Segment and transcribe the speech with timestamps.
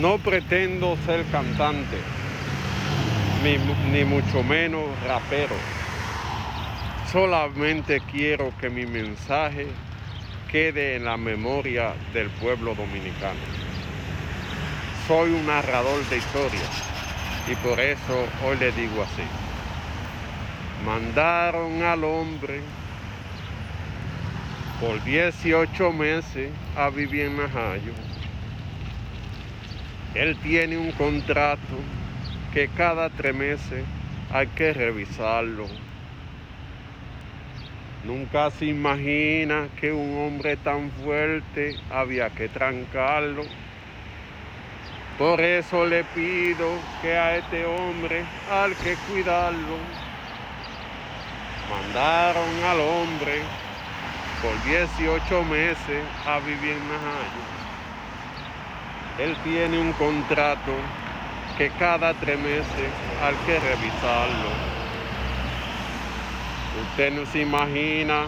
[0.00, 1.98] No pretendo ser cantante,
[3.44, 3.58] ni,
[3.92, 5.54] ni mucho menos rapero.
[7.12, 9.66] Solamente quiero que mi mensaje
[10.50, 13.40] quede en la memoria del pueblo dominicano.
[15.06, 16.70] Soy un narrador de historias
[17.46, 19.24] y por eso hoy le digo así.
[20.86, 22.60] Mandaron al hombre
[24.80, 27.92] por 18 meses a vivir en Najayo
[30.14, 31.76] él tiene un contrato
[32.52, 33.84] que cada tres meses
[34.30, 35.66] hay que revisarlo.
[38.04, 43.44] Nunca se imagina que un hombre tan fuerte había que trancarlo.
[45.18, 46.66] Por eso le pido
[47.00, 49.76] que a este hombre hay que cuidarlo.
[51.70, 53.40] Mandaron al hombre
[54.42, 57.62] por 18 meses a vivir en Najayo
[59.18, 60.72] él tiene un contrato
[61.58, 62.90] que cada tres meses
[63.22, 64.48] hay que revisarlo.
[66.90, 68.24] Usted no se imagina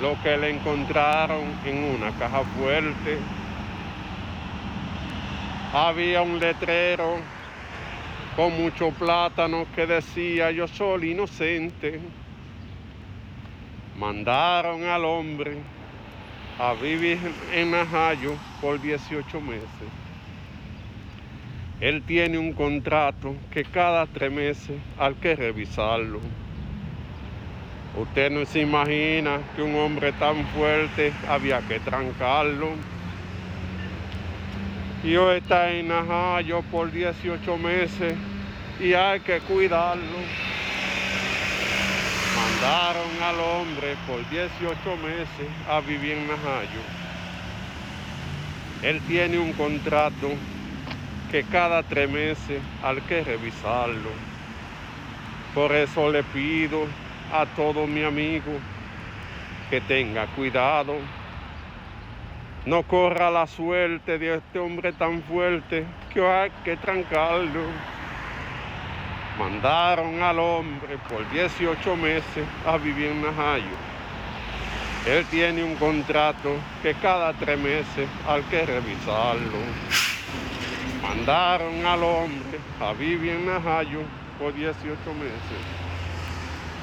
[0.00, 3.18] lo que le encontraron en una caja fuerte.
[5.72, 7.16] Había un letrero
[8.36, 12.00] con mucho plátano que decía yo soy inocente.
[13.96, 15.73] Mandaron al hombre
[16.58, 17.18] a vivir
[17.52, 19.68] en Najayo por 18 meses.
[21.80, 26.20] Él tiene un contrato que cada tres meses hay que revisarlo.
[27.96, 32.70] Usted no se imagina que un hombre tan fuerte había que trancarlo.
[35.04, 38.14] Y hoy está en Najayo por 18 meses
[38.80, 40.53] y hay que cuidarlo.
[42.36, 46.82] Mandaron al hombre por 18 meses a vivir en Najayo.
[48.82, 50.30] Él tiene un contrato
[51.30, 54.10] que cada tres meses hay que revisarlo.
[55.54, 56.86] Por eso le pido
[57.32, 58.52] a todo mi amigo
[59.70, 60.96] que tenga cuidado.
[62.66, 67.62] No corra la suerte de este hombre tan fuerte que hay que trancarlo.
[69.38, 73.76] Mandaron al hombre por 18 meses a vivir en Najayo.
[75.06, 79.58] Él tiene un contrato que cada tres meses hay que revisarlo.
[81.02, 84.02] Mandaron al hombre a vivir en Najayo
[84.38, 84.78] por 18
[85.14, 85.62] meses.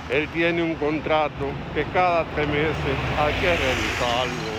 [0.10, 4.52] Él tiene un contrato que cada tres meses hay que revisarlo.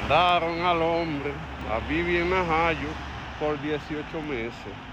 [0.00, 1.32] Mandaron al hombre
[1.70, 2.88] a vivir en Najayo
[3.38, 4.87] por 18 meses.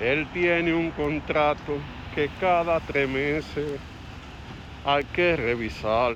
[0.00, 1.72] Él tiene un contrato
[2.14, 3.80] que cada tres meses
[4.84, 6.12] hay que revisar.